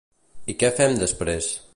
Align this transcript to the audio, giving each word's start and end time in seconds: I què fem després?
I 0.53 0.55
què 0.63 0.71
fem 0.79 0.97
després? 1.03 1.51